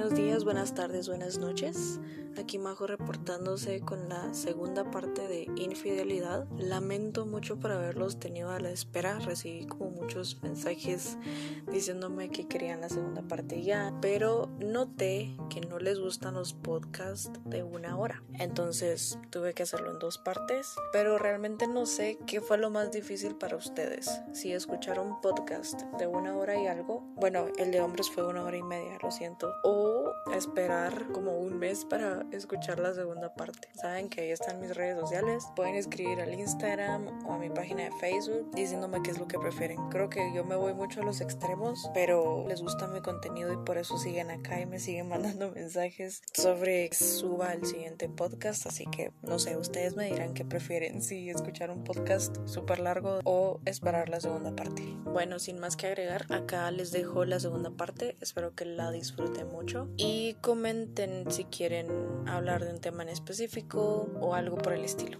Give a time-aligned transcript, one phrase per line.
[0.00, 2.00] knows the buenas tardes, buenas noches.
[2.38, 6.46] Aquí Majo reportándose con la segunda parte de infidelidad.
[6.56, 9.18] Lamento mucho por haberlos tenido a la espera.
[9.18, 11.18] Recibí como muchos mensajes
[11.70, 17.30] diciéndome que querían la segunda parte ya, pero noté que no les gustan los podcasts
[17.44, 18.22] de una hora.
[18.38, 22.92] Entonces tuve que hacerlo en dos partes, pero realmente no sé qué fue lo más
[22.92, 24.08] difícil para ustedes.
[24.32, 28.56] Si escucharon podcast de una hora y algo, bueno, el de hombres fue una hora
[28.56, 33.68] y media, lo siento, o esperar como un mes para escuchar la segunda parte.
[33.74, 35.44] Saben que ahí están mis redes sociales.
[35.56, 39.38] Pueden escribir al Instagram o a mi página de Facebook diciéndome qué es lo que
[39.38, 39.78] prefieren.
[39.90, 43.56] Creo que yo me voy mucho a los extremos, pero les gusta mi contenido y
[43.58, 48.66] por eso siguen acá y me siguen mandando mensajes sobre suba el siguiente podcast.
[48.66, 53.20] Así que no sé, ustedes me dirán qué prefieren, si escuchar un podcast súper largo
[53.24, 54.82] o esperar la segunda parte.
[55.04, 58.16] Bueno, sin más que agregar, acá les dejo la segunda parte.
[58.20, 61.88] Espero que la disfruten mucho y comenten si quieren
[62.28, 65.18] hablar de un tema en específico o algo por el estilo.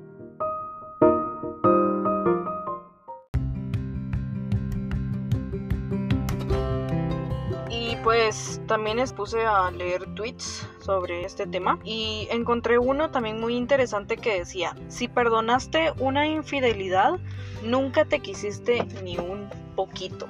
[7.70, 13.40] Y pues también les puse a leer tweets sobre este tema y encontré uno también
[13.40, 17.18] muy interesante que decía, si perdonaste una infidelidad,
[17.62, 20.28] nunca te quisiste ni un poquito.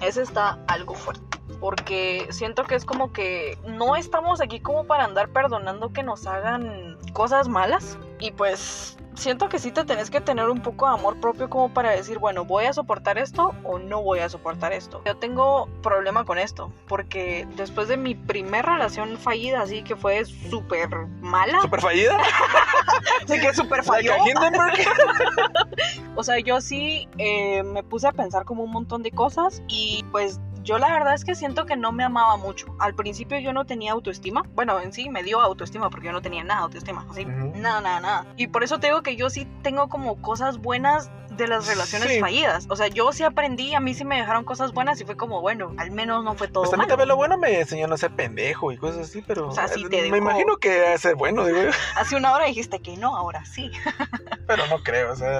[0.00, 5.04] Ese está algo fuerte porque siento que es como que no estamos aquí como para
[5.04, 10.20] andar perdonando que nos hagan cosas malas y pues siento que sí te tenés que
[10.20, 13.78] tener un poco de amor propio como para decir, bueno, voy a soportar esto o
[13.78, 15.02] no voy a soportar esto.
[15.04, 20.24] Yo tengo problema con esto, porque después de mi primera relación fallida, así que fue
[20.24, 20.88] súper
[21.20, 21.60] mala.
[21.60, 22.18] ¿Súper fallida?
[23.26, 24.12] sí, que súper falló.
[26.16, 30.04] o sea, yo sí eh, me puse a pensar como un montón de cosas y
[30.10, 30.40] pues
[30.70, 32.72] yo la verdad es que siento que no me amaba mucho.
[32.78, 34.44] Al principio yo no tenía autoestima.
[34.54, 37.04] Bueno, en sí me dio autoestima porque yo no tenía nada de autoestima.
[37.10, 38.26] Así, nada, nada, nada.
[38.36, 42.20] Y por eso te digo que yo sí tengo como cosas buenas de las relaciones
[42.20, 42.66] fallidas.
[42.68, 45.40] O sea, yo sí aprendí, a mí sí me dejaron cosas buenas y fue como,
[45.40, 48.14] bueno, al menos no fue todo pues también lo bueno me enseñó a no ser
[48.14, 49.48] pendejo y cosas así, pero...
[49.48, 51.58] O sea, sí te Me imagino que ser bueno, digo.
[51.96, 53.72] Hace una hora dijiste que no, ahora sí.
[54.46, 55.36] pero no creo, o sea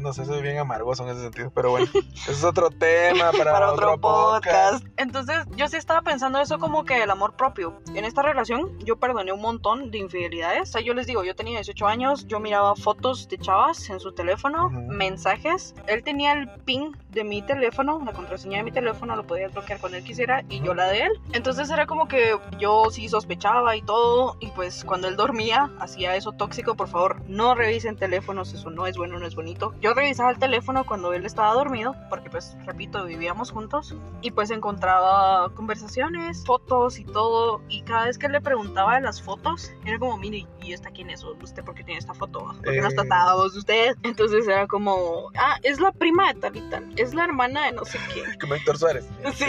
[0.00, 3.72] no sé, soy bien amargoso en ese sentido, pero bueno, eso es otro tema para,
[3.72, 4.84] otro, podcast.
[4.96, 7.80] Entonces, yo sí estaba pensando eso como que el amor propio.
[7.94, 10.70] En esta relación, yo perdoné un montón de infidelidades.
[10.70, 14.00] O sea, yo les digo, yo tenía 18 años, yo miraba fotos de chavas en
[14.00, 15.74] su teléfono, mensajes.
[15.86, 19.80] Él tenía el ping de mi teléfono, la contraseña de mi teléfono, lo podía bloquear
[19.80, 21.12] cuando él quisiera y yo la de él.
[21.32, 24.36] Entonces era como que yo sí sospechaba y todo.
[24.40, 28.86] Y pues cuando él dormía, hacía eso tóxico, por favor, no revisen teléfonos, eso no
[28.86, 29.74] es bueno, no es bonito.
[29.80, 34.50] Yo revisaba el teléfono cuando él estaba dormido, porque pues, repito, vivíamos juntos, y pues
[34.50, 39.98] encontraba conversaciones, fotos y todo, y cada vez que le preguntaba de las fotos, era
[39.98, 41.24] como, mire, ¿y esta quién es?
[41.24, 42.40] ¿Usted por qué tiene esta foto?
[42.40, 43.96] ¿Por qué no está atado usted?
[44.02, 47.98] Entonces era como, ah, es la prima de Talita, es la hermana de no sé
[48.12, 48.26] quién.
[48.40, 49.08] Como Héctor Suárez.
[49.34, 49.46] Sí.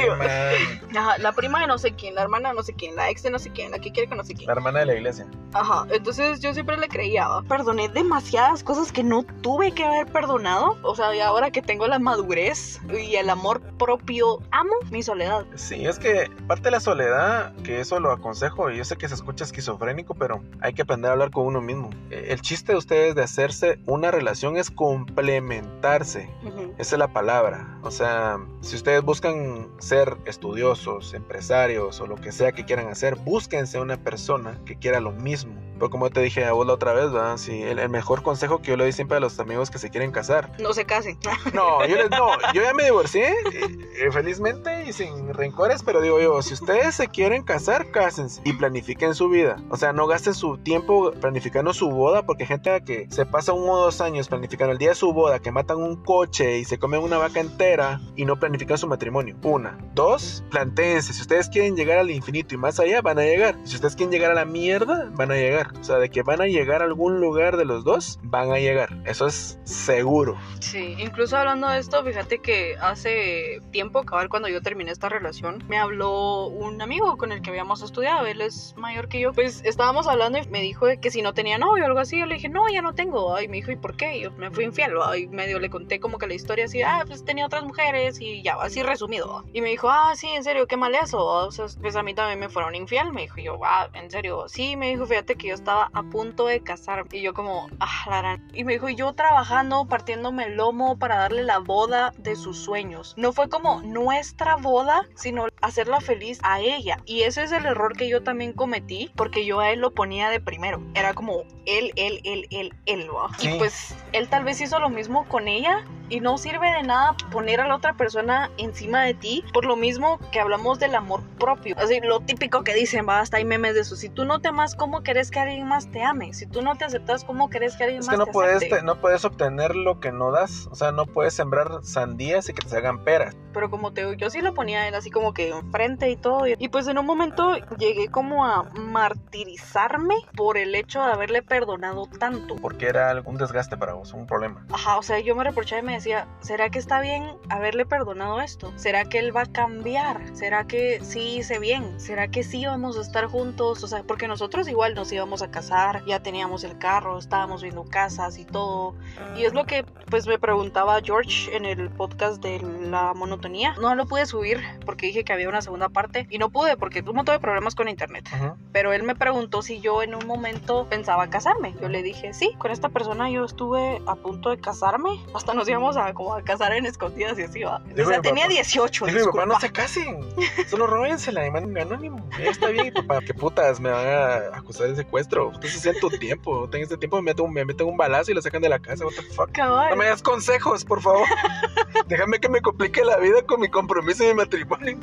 [0.95, 3.23] Ajá, la prima de no sé quién, la hermana de no sé quién, la ex
[3.23, 4.47] de no sé quién, la que quiere que no sé quién.
[4.47, 5.27] La hermana de la iglesia.
[5.53, 10.30] Ajá, entonces yo siempre le creía, perdoné demasiadas cosas que no tuve que haber perdonado
[10.33, 15.45] o sea, y ahora que tengo la madurez y el amor propio, amo mi soledad.
[15.55, 19.09] Sí, es que parte de la soledad, que eso lo aconsejo, y yo sé que
[19.09, 21.89] se escucha esquizofrénico, pero hay que aprender a hablar con uno mismo.
[22.09, 26.29] E, el chiste de ustedes de hacerse una relación es complementarse.
[26.77, 27.77] Esa es la palabra.
[27.83, 33.15] O sea, si ustedes buscan ser estudiosos, empresarios o lo que sea que quieran hacer,
[33.15, 36.93] búsquense una persona que quiera lo mismo pero como te dije a vos la otra
[36.93, 37.37] vez, ¿verdad?
[37.37, 40.11] Sí, el, mejor consejo que yo le doy siempre a los amigos que se quieren
[40.11, 40.51] casar.
[40.59, 41.17] No se casen.
[41.55, 46.41] No, yo, no, yo ya me divorcié, eh, felizmente y sin rencores, pero digo yo,
[46.43, 49.57] si ustedes se quieren casar, cásense y planifiquen su vida.
[49.69, 53.71] O sea, no gasten su tiempo planificando su boda, porque gente que se pasa uno
[53.71, 56.77] o dos años planificando el día de su boda, que matan un coche y se
[56.77, 59.35] comen una vaca entera y no planifican su matrimonio.
[59.41, 59.79] Una.
[59.95, 61.13] Dos, planteense.
[61.13, 63.57] Si ustedes quieren llegar al infinito y más allá, van a llegar.
[63.63, 65.70] Si ustedes quieren llegar a la mierda, van a llegar.
[65.79, 68.59] O sea, de que van a llegar a algún lugar de los dos, van a
[68.59, 68.89] llegar.
[69.05, 70.37] Eso es seguro.
[70.59, 75.63] Sí, incluso hablando de esto, fíjate que hace tiempo, cabal, cuando yo terminé esta relación,
[75.67, 78.25] me habló un amigo con el que habíamos estudiado.
[78.25, 79.33] Él es mayor que yo.
[79.33, 82.19] Pues estábamos hablando y me dijo que si no tenía novio o algo así.
[82.19, 83.39] Yo le dije, no, ya no tengo.
[83.39, 84.17] Y me dijo, ¿y por qué?
[84.17, 84.93] Y yo me fui infiel.
[85.17, 88.43] Y medio le conté como que la historia así, ah, pues tenía otras mujeres y
[88.43, 89.43] ya, así resumido.
[89.53, 91.23] Y me dijo, ah, sí, en serio, qué mal eso.
[91.25, 93.11] O sea, pues a mí también me fueron infiel.
[93.13, 94.75] Me dijo, yo, ah, en serio, sí.
[94.75, 97.09] Me dijo, fíjate que yo estaba a punto de casarme.
[97.11, 98.47] Y yo como, ah, la gran-".
[98.53, 102.57] Y me dijo, y yo trabajando, partiéndome el lomo para darle la boda de sus
[102.57, 103.13] sueños.
[103.17, 106.97] No fue como nuestra boda, sino hacerla feliz a ella.
[107.05, 110.29] Y ese es el error que yo también cometí, porque yo a él lo ponía
[110.29, 110.81] de primero.
[110.93, 113.09] Era como él, él, él, él, él.
[113.15, 113.29] ¿va?
[113.37, 113.49] Sí.
[113.49, 115.85] Y pues él tal vez hizo lo mismo con ella.
[116.11, 119.77] Y no sirve de nada poner a la otra persona encima de ti por lo
[119.77, 121.73] mismo que hablamos del amor propio.
[121.79, 123.95] Así, lo típico que dicen, va, hasta hay memes de eso.
[123.95, 126.33] Si tú no te amas, ¿cómo querés que alguien más te ame?
[126.33, 128.59] Si tú no te aceptas, ¿cómo querés que alguien Es más que no te puedes,
[128.69, 130.67] te- no puedes obtener lo que no das.
[130.69, 133.33] O sea, no puedes sembrar sandías y que te salgan peras.
[133.53, 136.17] Pero como te digo, yo sí lo ponía a él así como que enfrente y
[136.17, 136.45] todo.
[136.47, 142.07] Y pues en un momento llegué como a martirizarme por el hecho de haberle perdonado
[142.19, 142.55] tanto.
[142.61, 144.65] Porque era algún desgaste para vos, un problema.
[144.71, 148.41] Ajá, o sea, yo me reprochaba y me decía, ¿será que está bien haberle perdonado
[148.41, 148.73] esto?
[148.75, 150.35] ¿Será que él va a cambiar?
[150.35, 151.99] ¿Será que sí hice bien?
[151.99, 153.83] ¿Será que sí vamos a estar juntos?
[153.83, 157.83] O sea, porque nosotros igual nos íbamos a casar, ya teníamos el carro, estábamos viendo
[157.83, 158.95] casas y todo.
[159.37, 163.75] Y es lo que pues me preguntaba George en el podcast de la monotonía.
[163.79, 167.03] No lo pude subir porque dije que había una segunda parte y no pude porque
[167.03, 168.27] tuve un montón de problemas con internet.
[168.71, 171.75] Pero él me preguntó si yo en un momento pensaba casarme.
[171.79, 175.11] Yo le dije, sí, con esta persona yo estuve a punto de casarme.
[175.35, 177.77] Hasta nos íbamos a como a casar en escondidas y así va.
[177.91, 179.05] O sea, tenía papá- 18.
[179.05, 180.19] Dijo mi papá, no se casen.
[180.69, 182.25] Solo róbensela y manden anónimo.
[182.39, 183.19] Está bien, papá.
[183.25, 185.49] ¿Qué putas me van a acusar de secuestro?
[185.49, 186.69] Ustedes hacían tu tiempo.
[186.73, 189.05] En este tiempo me meten, me meten un balazo y lo sacan de la casa.
[189.05, 189.51] What the fuck.
[189.51, 189.89] Cabal.
[189.91, 191.25] No me das consejos, por favor.
[192.07, 194.97] Déjame que me complique la vida con mi compromiso y mi matrimonio.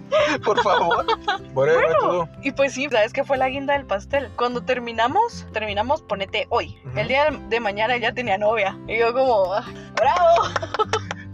[0.45, 1.07] Por favor.
[1.55, 1.69] Por
[2.01, 2.29] todo.
[2.43, 4.31] Y pues sí, ¿sabes qué fue la guinda del pastel?
[4.37, 6.79] Cuando terminamos, terminamos, ponete hoy.
[6.97, 8.79] El día de mañana ya tenía novia.
[8.87, 9.65] Y yo como, "Ah,
[9.95, 10.49] bravo.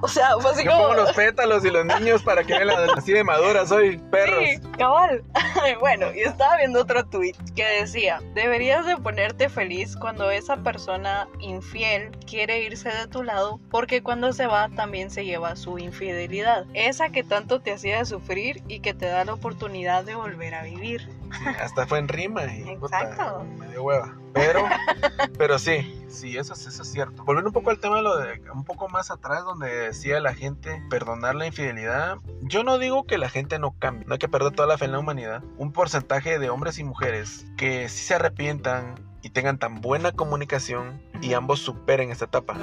[0.04, 0.82] O sea, fue así Yo como...
[0.88, 4.44] pongo los pétalos y los niños para que vean la- así de maduras hoy, perros.
[4.44, 5.24] Sí, cabal.
[5.80, 11.26] bueno, y estaba viendo otro tweet que decía, deberías de ponerte feliz cuando esa persona
[11.40, 16.66] infiel quiere irse de tu lado, porque cuando se va también se lleva su infidelidad,
[16.74, 20.62] esa que tanto te hacía sufrir y que te da la oportunidad de volver a
[20.64, 21.08] vivir.
[21.32, 23.44] Sí, hasta fue en rima y puta, Exacto.
[23.59, 24.15] me dio hueva.
[24.32, 24.65] Pero,
[25.38, 27.25] pero sí, sí, eso, es- eso es cierto.
[27.25, 30.35] Volviendo un poco al tema de lo de un poco más atrás, donde decía la
[30.35, 32.17] gente perdonar la infidelidad.
[32.43, 34.87] Yo no digo que la gente no cambie, no hay que perder toda la fe
[34.87, 35.43] en la humanidad.
[35.56, 41.00] Un porcentaje de hombres y mujeres que sí se arrepientan y tengan tan buena comunicación
[41.23, 42.56] y ambos superen esta etapa.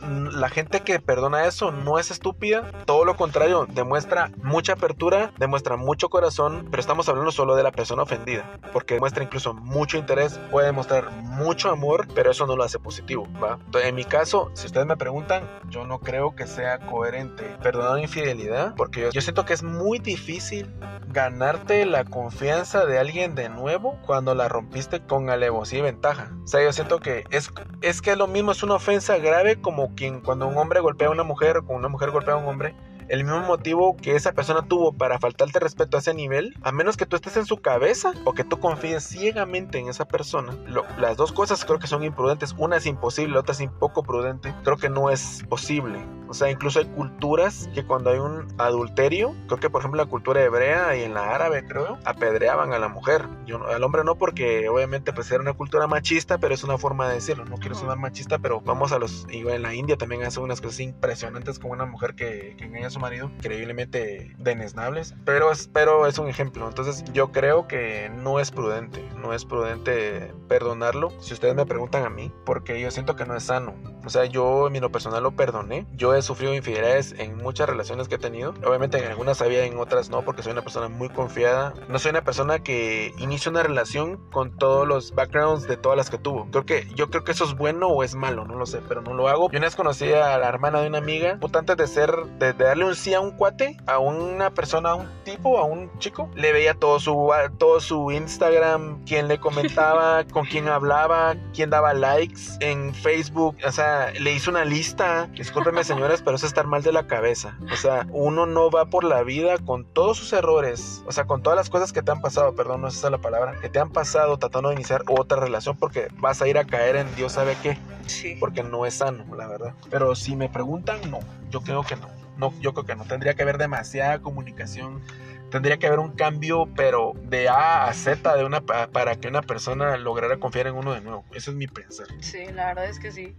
[0.00, 5.76] La gente que perdona eso no es estúpida, todo lo contrario, demuestra mucha apertura, demuestra
[5.76, 10.40] mucho corazón, pero estamos hablando solo de la persona ofendida, porque demuestra incluso mucho interés,
[10.50, 13.58] puede demostrar mucho amor, pero eso no lo hace positivo, ¿va?
[13.66, 17.98] Entonces, en mi caso, si ustedes me preguntan, yo no creo que sea coherente perdonar
[17.98, 20.72] infidelidad, porque yo, yo siento que es muy difícil
[21.08, 26.05] ganarte la confianza de alguien de nuevo cuando la rompiste con alevosía y ventaja.
[26.10, 27.50] O sea, yo siento que es,
[27.80, 31.10] es que lo mismo es una ofensa grave como quien cuando un hombre golpea a
[31.10, 32.74] una mujer o cuando una mujer golpea a un hombre.
[33.08, 36.96] El mismo motivo que esa persona tuvo para faltarte respeto a ese nivel, a menos
[36.96, 40.56] que tú estés en su cabeza o que tú confíes ciegamente en esa persona.
[40.98, 42.54] Las dos cosas creo que son imprudentes.
[42.58, 44.54] Una es imposible, la otra es poco prudente.
[44.64, 46.00] Creo que no es posible.
[46.28, 50.10] O sea, incluso hay culturas que cuando hay un adulterio, creo que por ejemplo la
[50.10, 53.28] cultura hebrea y en la árabe, creo, apedreaban a la mujer.
[53.46, 57.08] Yo, al hombre no porque obviamente pues era una cultura machista, pero es una forma
[57.08, 57.44] de decirlo.
[57.44, 59.26] No quiero sonar machista, pero vamos a los...
[59.30, 62.90] Igual en la India también hacen unas cosas impresionantes con una mujer que, que engaña
[62.98, 65.14] marido, increíblemente denesnables.
[65.24, 66.68] Pero es, pero es un ejemplo.
[66.68, 69.04] Entonces yo creo que no es prudente.
[69.16, 71.12] No es prudente perdonarlo.
[71.20, 73.74] Si ustedes me preguntan a mí, porque yo siento que no es sano.
[74.04, 75.86] O sea, yo en lo personal lo perdoné.
[75.94, 78.54] Yo he sufrido infidelidades en muchas relaciones que he tenido.
[78.64, 81.74] Obviamente en algunas sabía, en otras no, porque soy una persona muy confiada.
[81.88, 86.10] No soy una persona que inicia una relación con todos los backgrounds de todas las
[86.10, 86.48] que tuvo.
[86.50, 89.02] Creo que yo creo que eso es bueno o es malo, no lo sé, pero
[89.02, 89.50] no lo hago.
[89.50, 92.52] Yo una vez conocí a la hermana de una amiga, puta, antes de ser, de,
[92.52, 96.30] de darle sí a un cuate, a una persona, a un tipo, a un chico,
[96.34, 101.94] le veía todo su, todo su Instagram, quién le comentaba, con quién hablaba, quién daba
[101.94, 105.26] likes en Facebook, o sea, le hizo una lista.
[105.34, 107.58] Discúlpenme, señores, pero eso es estar mal de la cabeza.
[107.72, 111.42] O sea, uno no va por la vida con todos sus errores, o sea, con
[111.42, 113.78] todas las cosas que te han pasado, perdón, no es esa la palabra, que te
[113.78, 117.32] han pasado tratando de iniciar otra relación porque vas a ir a caer en Dios
[117.32, 118.36] sabe qué, Sí.
[118.38, 119.74] porque no es sano, la verdad.
[119.90, 121.18] Pero si me preguntan, no,
[121.50, 122.08] yo creo que no.
[122.36, 123.04] No, yo creo que no.
[123.04, 125.02] Tendría que haber demasiada comunicación.
[125.50, 129.28] Tendría que haber un cambio, pero de A a Z de una pa- para que
[129.28, 131.24] una persona lograra confiar en uno de nuevo.
[131.32, 132.06] Ese es mi pensar.
[132.20, 133.36] Sí, la verdad es que sí.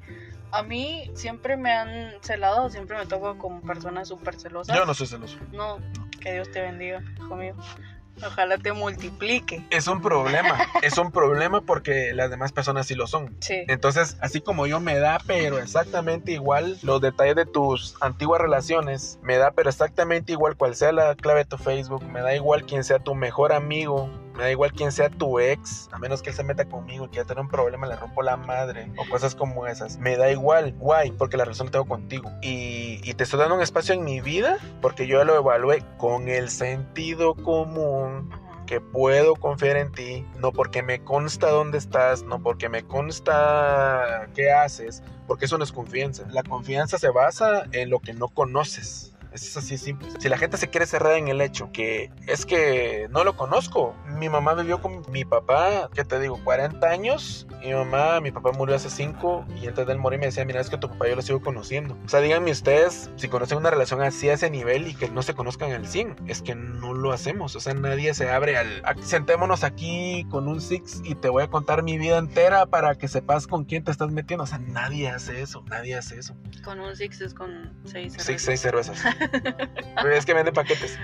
[0.51, 4.75] A mí siempre me han celado, siempre me toco con personas súper celosas.
[4.75, 5.37] Yo no soy celoso.
[5.51, 5.77] No,
[6.21, 7.53] que Dios te bendiga, hijo mío.
[8.25, 9.63] Ojalá te multiplique.
[9.69, 13.35] Es un problema, es un problema porque las demás personas sí lo son.
[13.39, 13.63] Sí.
[13.67, 19.19] Entonces, así como yo me da, pero exactamente igual los detalles de tus antiguas relaciones,
[19.21, 22.65] me da, pero exactamente igual cual sea la clave de tu Facebook, me da igual
[22.65, 26.29] quién sea tu mejor amigo, me da igual quién sea tu ex, a menos que
[26.29, 29.33] él se meta conmigo y quiera tener un problema, le rompo la madre o cosas
[29.33, 29.97] como esas.
[29.97, 32.31] Me da igual, guay, porque la razón la tengo contigo.
[32.43, 36.27] Y, y te estoy dando un espacio en mi vida porque yo lo evalué con
[36.27, 38.29] el sentido común
[38.67, 44.27] que puedo confiar en ti, no porque me consta dónde estás, no porque me consta
[44.35, 46.27] qué haces, porque eso no es confianza.
[46.29, 49.16] La confianza se basa en lo que no conoces.
[49.37, 50.09] Es así simple.
[50.19, 53.95] Si la gente se quiere cerrar en el hecho que es que no lo conozco.
[54.17, 56.39] Mi mamá vivió con mi papá, ¿qué te digo?
[56.43, 57.45] 40 años.
[57.63, 60.59] Mi mamá, mi papá murió hace 5 y antes de él morir me decía, mira,
[60.59, 61.97] es que tu papá yo lo sigo conociendo.
[62.03, 65.21] O sea, díganme ustedes si conocen una relación así a ese nivel y que no
[65.21, 66.15] se conozcan al 100.
[66.27, 67.55] Es que no lo hacemos.
[67.55, 68.81] O sea, nadie se abre al...
[69.01, 73.07] Sentémonos aquí con un Six y te voy a contar mi vida entera para que
[73.07, 74.45] sepas con quién te estás metiendo.
[74.45, 75.63] O sea, nadie hace eso.
[75.69, 76.35] Nadie hace eso.
[76.63, 78.25] Con un Six es con 6 cervezas.
[78.25, 79.03] Six, seis cervezas.
[80.13, 80.99] es que vende paquetes.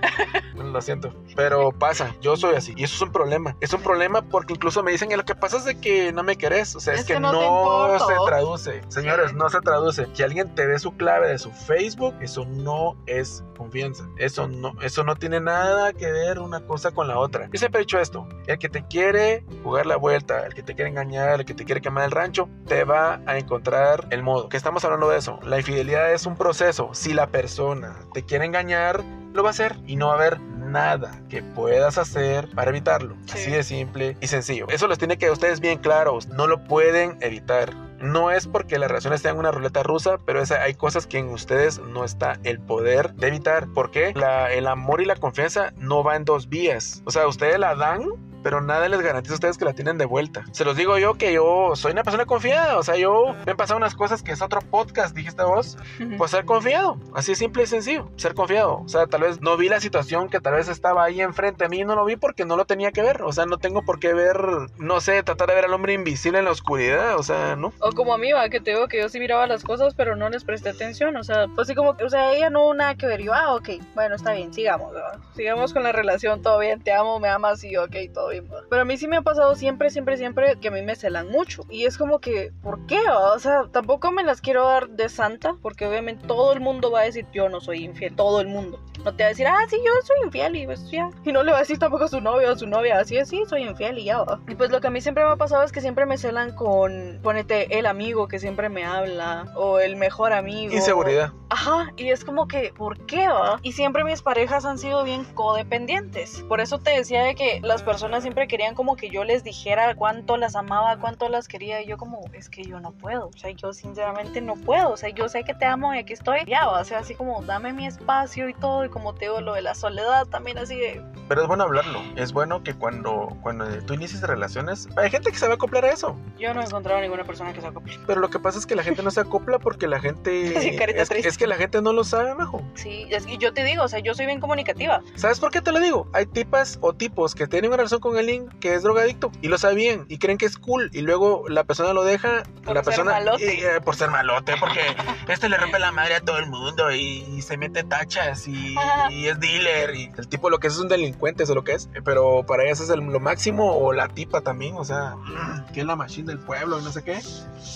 [0.55, 1.13] Lo siento.
[1.35, 2.73] Pero pasa, yo soy así.
[2.75, 3.55] Y eso es un problema.
[3.61, 6.23] Es un problema porque incluso me dicen que lo que pasa es de que no
[6.23, 6.75] me querés.
[6.75, 8.81] O sea, es, Es que, que no no, se traduce.
[8.87, 10.07] Señores, no se traduce.
[10.13, 14.07] Que alguien te dé su clave de su Facebook, eso no es confianza.
[14.17, 17.49] Eso no, eso no tiene nada que ver una cosa con la otra.
[17.51, 18.27] Yo siempre he dicho esto.
[18.47, 21.65] El que te quiere jugar la vuelta, el que te quiere engañar, el que te
[21.65, 24.49] quiere quemar el rancho, te va a encontrar el modo.
[24.49, 25.39] Que estamos hablando de eso.
[25.43, 26.89] La infidelidad es un proceso.
[26.93, 29.03] Si la persona te quiere engañar,
[29.33, 33.15] lo va a hacer y no va a haber nada que puedas hacer para evitarlo.
[33.25, 33.33] Sí.
[33.37, 34.67] Así de simple y sencillo.
[34.69, 36.27] Eso les tiene que ustedes bien claros.
[36.29, 37.73] No lo pueden evitar.
[37.99, 41.29] No es porque las relaciones sean una ruleta rusa, pero esa- hay cosas que en
[41.29, 43.67] ustedes no está el poder de evitar.
[43.67, 44.11] ¿Por qué?
[44.15, 47.01] La- el amor y la confianza no va en dos vías.
[47.05, 48.03] O sea, ustedes la dan,
[48.43, 50.43] pero nada les garantiza a ustedes que la tienen de vuelta.
[50.51, 52.77] Se los digo yo que yo soy una persona confiada.
[52.77, 55.77] O sea, yo me han pasado unas cosas que es otro podcast, dijiste vos.
[56.17, 58.81] Pues ser confiado, así simple y sencillo, ser confiado.
[58.85, 61.69] O sea, tal vez no vi la situación que tal vez estaba ahí enfrente a
[61.69, 63.21] mí, no lo vi porque no lo tenía que ver.
[63.23, 64.37] O sea, no tengo por qué ver,
[64.77, 67.17] no sé, tratar de ver al hombre invisible en la oscuridad.
[67.17, 67.73] O sea, no.
[67.79, 70.15] O como a mí, va, que te digo que yo sí miraba las cosas, pero
[70.15, 71.15] no les presté atención.
[71.15, 73.21] O sea, fue así como, o sea, ella no nada que ver.
[73.21, 75.19] Yo, ah, ok, bueno, está bien, sigamos, ¿va?
[75.35, 78.32] Sigamos con la relación, todo bien, te amo, me amas y ok, todo bien.
[78.41, 78.61] ¿Va?
[78.69, 81.29] Pero a mí sí me ha pasado siempre, siempre, siempre que a mí me celan
[81.29, 81.65] mucho.
[81.69, 83.01] Y es como que, ¿por qué?
[83.07, 83.33] va?
[83.33, 87.01] O sea, tampoco me las quiero dar de santa, porque obviamente todo el mundo va
[87.01, 88.79] a decir, yo no soy infiel, todo el mundo.
[89.03, 91.09] No te va a decir, ah, sí, yo soy infiel y pues ya.
[91.25, 93.17] Y no le va a decir tampoco a su novio o a su novia, así
[93.17, 94.19] es, sí, soy infiel y ya.
[94.19, 94.39] va.
[94.47, 96.55] Y pues lo que a mí siempre me ha pasado es que siempre me celan
[96.55, 100.73] con, ponete, el amigo que siempre me habla o el mejor amigo.
[100.73, 101.33] Inseguridad.
[101.49, 103.59] Ajá, y es como que, ¿por qué va?
[103.61, 106.43] Y siempre mis parejas han sido bien codependientes.
[106.47, 109.93] Por eso te decía de que las personas siempre querían como que yo les dijera
[109.95, 111.81] cuánto las amaba, cuánto las quería.
[111.81, 113.27] Y yo como, es que yo no puedo.
[113.27, 114.91] O sea, yo sinceramente no puedo.
[114.91, 116.39] O sea, yo sé que te amo y aquí estoy.
[116.47, 116.69] Ya.
[116.69, 118.85] O sea, así como dame mi espacio y todo.
[118.85, 121.01] Y como te digo, lo de la soledad también así de...
[121.33, 122.03] Pero es bueno hablarlo.
[122.15, 125.83] Es bueno que cuando, cuando tú inicies relaciones, hay gente que se va a acoplar
[125.83, 126.15] a eso.
[126.37, 127.97] Yo no he encontrado ninguna persona que se acople.
[128.05, 130.53] Pero lo que pasa es que la gente no se acopla porque la gente.
[130.63, 132.61] Sí, es, es que la gente no lo sabe, majo.
[132.75, 135.01] Sí, es que yo te digo, o sea, yo soy bien comunicativa.
[135.15, 136.07] ¿Sabes por qué te lo digo?
[136.13, 139.57] Hay tipas o tipos que tienen una relación con alguien que es drogadicto y lo
[139.57, 142.43] sabían y creen que es cool y luego la persona lo deja.
[142.63, 143.55] Por la ser persona malote.
[143.55, 144.81] y, eh, por ser malote, porque
[145.27, 148.75] este le rompe la madre a todo el mundo y, y se mete tachas y,
[149.09, 151.63] y es dealer y el tipo lo que es es un delincuente, eso es lo
[151.63, 151.89] que es.
[152.03, 155.15] Pero para ellas es el- lo máximo o la tipa también, o sea,
[155.73, 157.19] que es la machine del pueblo y no sé qué.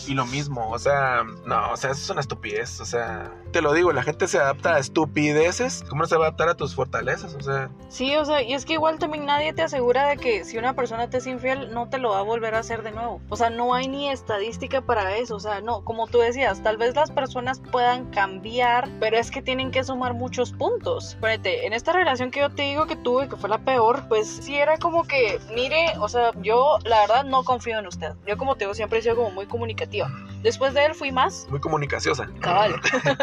[0.07, 3.61] Y lo mismo, o sea, no, o sea, eso es una estupidez, o sea, te
[3.61, 6.55] lo digo, la gente se adapta a estupideces, ¿cómo no se va a adaptar a
[6.55, 7.33] tus fortalezas?
[7.35, 10.43] O sea, Sí, o sea, y es que igual también nadie te asegura de que
[10.43, 12.91] si una persona te es infiel, no te lo va a volver a hacer de
[12.91, 13.21] nuevo.
[13.29, 15.35] O sea, no hay ni estadística para eso.
[15.35, 19.41] O sea, no, como tú decías, tal vez las personas puedan cambiar, pero es que
[19.41, 21.09] tienen que sumar muchos puntos.
[21.15, 24.27] Espérate, en esta relación que yo te digo que tuve, que fue la peor, pues
[24.27, 28.13] sí era como que, mire, o sea, yo la verdad no confío en usted.
[28.25, 30.09] Yo como te digo, siempre he sido como muy comunicativa.
[30.41, 32.29] Después de él fui más muy comunicaciosa.
[32.39, 32.75] Cabal.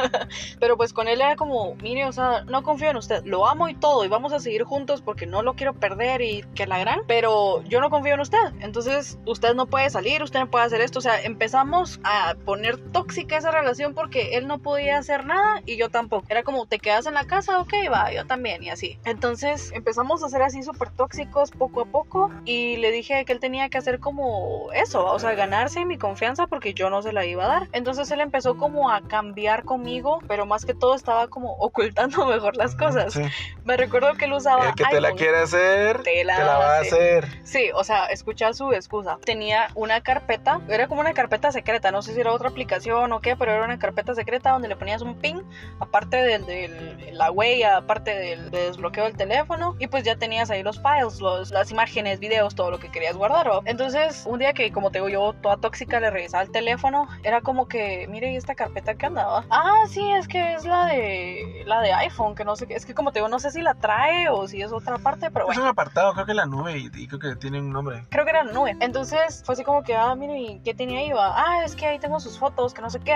[0.60, 3.68] Pero pues con él era como, mire, o sea, no confío en usted, lo amo
[3.68, 6.78] y todo, y vamos a seguir juntos porque no lo quiero perder y que la
[6.78, 8.38] gran, pero yo no confío en usted.
[8.60, 10.98] Entonces, usted no puede salir, usted no puede hacer esto.
[10.98, 15.76] O sea, empezamos a poner tóxica esa relación porque él no podía hacer nada y
[15.76, 16.26] yo tampoco.
[16.28, 18.98] Era como, te quedas en la casa, ok, va, yo también, y así.
[19.04, 23.32] Entonces empezamos empezamos a ser así súper tóxicos poco a poco y le dije que
[23.32, 27.12] él tenía que hacer como eso, o sea, ganarse mi confianza porque yo no se
[27.12, 27.68] la iba a dar.
[27.70, 32.56] Entonces él empezó como a cambiar conmigo, pero más que todo estaba como ocultando mejor
[32.56, 33.16] las cosas.
[33.64, 34.70] Me recuerdo que él usaba...
[34.70, 37.28] El que te la quiere hacer, te la, va a hacer.
[37.44, 39.18] Sí, o sea, escucha su excusa.
[39.24, 43.20] Tenía una carpeta, era como una carpeta secreta, no sé si era otra aplicación o
[43.20, 45.40] qué, pero era una carpeta secreta donde le ponías un pin,
[45.78, 50.62] aparte del, de la huella, aparte del desbloqueo del teléfono, y pues ya tenías ahí
[50.62, 53.44] los files, los, las imágenes, videos, todo lo que querías guardar.
[53.66, 57.42] Entonces, un día que, como te digo yo, toda tóxica, le revisaba el teléfono, era
[57.42, 59.44] como que, mire, ¿y esta carpeta que andaba?
[59.50, 62.86] Ah, sí, es que es la de la de iPhone, que no sé qué, es
[62.86, 65.46] que como te digo, no sé si la trae o si es otra parte, pero
[65.46, 65.60] bueno.
[65.60, 68.04] Es un apartado, creo que la nube, y, creo que tiene un nombre.
[68.10, 68.76] Creo que era nube.
[68.80, 71.12] Entonces, fue así como que, ah, mire, ¿y qué tenía ahí?
[71.14, 73.14] Ah, es que ahí tengo sus fotos, que no sé qué,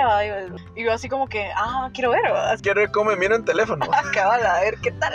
[0.76, 2.22] y yo así como que, ah, quiero ver,
[2.62, 3.86] Quiero ver cómo me mira en teléfono.
[3.92, 5.12] Acabala, a ver qué tal,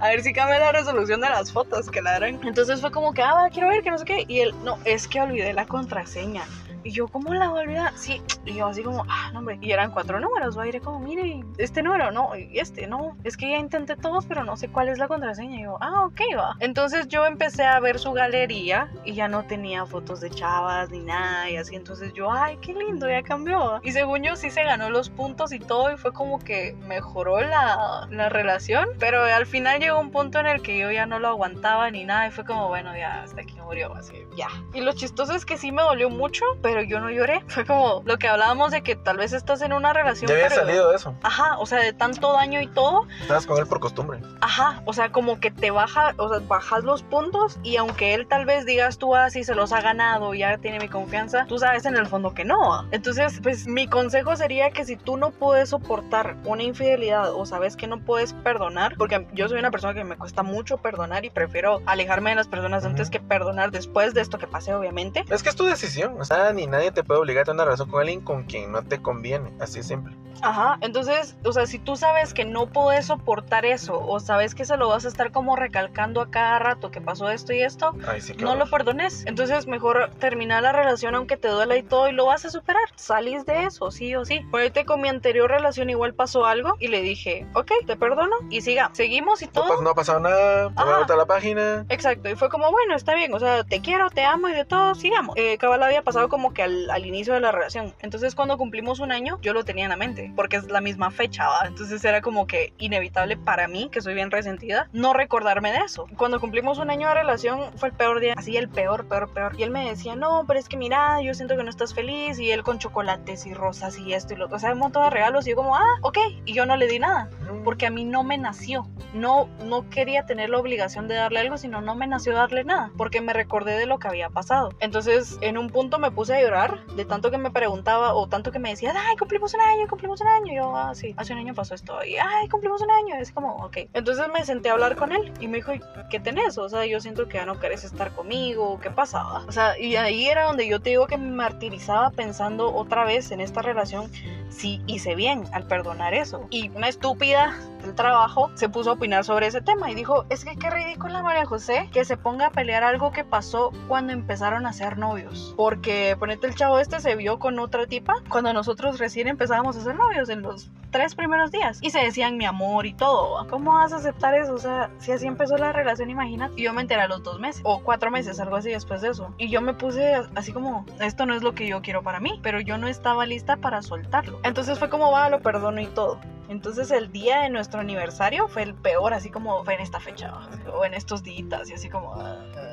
[0.00, 2.40] A ver si cambia la resolución de las fotos que la eran.
[2.44, 4.24] Entonces fue como que, ah, quiero ver, que no sé qué.
[4.28, 6.42] Y él, no, es que olvidé la contraseña.
[6.84, 7.92] Y yo, ¿cómo la volví a...?
[7.96, 9.58] Sí, y yo así como, ah, no, hombre.
[9.60, 13.16] Y eran cuatro números, va, iré como, mire, este número, no, y este, no.
[13.24, 15.58] Es que ya intenté todos, pero no sé cuál es la contraseña.
[15.58, 16.56] Y yo, ah, ok, va.
[16.60, 21.00] Entonces yo empecé a ver su galería y ya no tenía fotos de chavas ni
[21.00, 21.74] nada y así.
[21.74, 23.80] Entonces yo, ay, qué lindo, ya cambió.
[23.82, 27.40] Y según yo sí se ganó los puntos y todo y fue como que mejoró
[27.40, 28.88] la, la relación.
[28.98, 32.04] Pero al final llegó un punto en el que yo ya no lo aguantaba ni
[32.04, 34.48] nada y fue como, bueno, ya hasta aquí murió, así, ya.
[34.72, 37.42] Y lo chistoso es que sí me dolió mucho, pero pero yo no lloré.
[37.48, 40.28] Fue como lo que hablábamos de que tal vez estás en una relación.
[40.28, 41.14] Ya había salido de eso.
[41.22, 43.06] Ajá, o sea, de tanto daño y todo.
[43.20, 44.20] Estabas con él por costumbre.
[44.40, 48.26] Ajá, o sea, como que te baja, o sea, bajas los puntos y aunque él
[48.26, 51.58] tal vez digas tú así ah, se los ha ganado, ya tiene mi confianza, tú
[51.58, 52.88] sabes en el fondo que no.
[52.90, 57.76] Entonces, pues mi consejo sería que si tú no puedes soportar una infidelidad o sabes
[57.76, 61.30] que no puedes perdonar, porque yo soy una persona que me cuesta mucho perdonar y
[61.30, 65.24] prefiero alejarme de las personas antes que perdonar después de esto que pase, obviamente.
[65.30, 67.64] Es que es tu decisión, o sea, ni nadie te puede obligar a tener una
[67.64, 70.16] relación con alguien con quien no te conviene, así de simple.
[70.42, 74.64] Ajá, entonces, o sea, si tú sabes que no puedes soportar eso, o sabes que
[74.64, 77.94] se lo vas a estar como recalcando a cada rato que pasó esto y esto,
[78.38, 79.24] no lo perdones.
[79.26, 82.82] Entonces, mejor terminar la relación aunque te duela y todo y lo vas a superar.
[82.96, 84.40] Salís de eso, sí o sí.
[84.50, 88.60] Ponete con mi anterior relación igual pasó algo y le dije, ok, te perdono y
[88.60, 88.90] siga.
[88.92, 89.80] Seguimos y todo.
[89.80, 91.86] No, ha pasado nada, te voy a la página.
[91.88, 94.64] Exacto, y fue como, bueno, está bien, o sea, te quiero, te amo y de
[94.64, 95.36] todo, sigamos.
[95.36, 97.94] Eh, cabal había pasado como que al, al inicio de la relación.
[98.00, 101.10] Entonces, cuando cumplimos un año, yo lo tenía en la mente porque es la misma
[101.10, 105.78] fecha, Entonces era como que inevitable para mí, que soy bien resentida, no recordarme de
[105.78, 106.06] eso.
[106.16, 109.54] Cuando cumplimos un año de relación fue el peor día, así el peor, peor, peor.
[109.58, 112.38] Y él me decía, no, pero es que mira, yo siento que no estás feliz
[112.38, 115.04] y él con chocolates y rosas y esto y lo otro, o sea, un montón
[115.04, 117.30] de regalos y yo como, ah, ok, y yo no le di nada,
[117.64, 121.56] porque a mí no me nació, no, no quería tener la obligación de darle algo,
[121.56, 124.70] sino no me nació darle nada, porque me recordé de lo que había pasado.
[124.80, 128.52] Entonces, en un punto me puse a llorar de tanto que me preguntaba o tanto
[128.52, 130.52] que me decía, ay, cumplimos un año, cumplimos un año.
[130.52, 132.04] Y yo, ah, sí, hace un año pasó esto.
[132.04, 133.16] Y, ay, cumplimos un año.
[133.16, 133.78] es como, ok.
[133.92, 135.72] Entonces me senté a hablar con él y me dijo,
[136.10, 136.58] ¿qué tenés?
[136.58, 138.78] O sea, yo siento que ya no querés estar conmigo.
[138.80, 139.44] ¿Qué pasaba?
[139.46, 143.30] O sea, y ahí era donde yo te digo que me martirizaba pensando otra vez
[143.30, 144.10] en esta relación
[144.50, 146.46] si hice bien al perdonar eso.
[146.50, 150.44] Y una estúpida del trabajo se puso a opinar sobre ese tema y dijo, es
[150.44, 154.66] que qué ridícula María José que se ponga a pelear algo que pasó cuando empezaron
[154.66, 155.54] a ser novios.
[155.56, 159.82] Porque, ponete el chavo este se vio con otra tipa cuando nosotros recién empezábamos a
[159.82, 163.46] ser novios en los tres primeros días y se decían mi amor y todo.
[163.48, 164.54] ¿Cómo vas a aceptar eso?
[164.54, 166.54] O sea, si así empezó la relación, imagínate.
[166.56, 169.10] Y yo me enteré a los dos meses o cuatro meses, algo así después de
[169.10, 169.34] eso.
[169.36, 172.40] Y yo me puse así como, esto no es lo que yo quiero para mí,
[172.42, 174.40] pero yo no estaba lista para soltarlo.
[174.44, 176.20] Entonces fue como, va, lo perdono y todo.
[176.48, 180.32] Entonces el día de nuestro aniversario fue el peor, así como fue en esta fecha
[180.72, 182.14] o en estos días y así como...
[182.14, 182.63] Ah.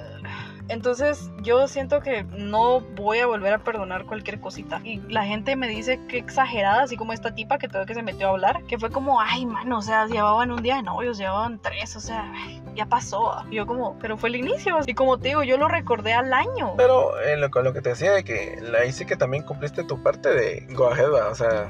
[0.67, 4.81] Entonces yo siento que no voy a volver a perdonar cualquier cosita.
[4.83, 8.03] Y la gente me dice que exagerada, así como esta tipa que todo que se
[8.03, 11.17] metió a hablar, que fue como, ay, mano, o sea, llevaban un día de novios,
[11.17, 12.31] llevaban tres, o sea,
[12.75, 13.43] ya pasó.
[13.49, 14.79] Y yo como, pero fue el inicio.
[14.85, 16.73] Y como te digo, yo lo recordé al año.
[16.77, 20.29] Pero lo, lo que te decía de que ahí sí que también cumpliste tu parte
[20.29, 21.69] de go ahead, o sea,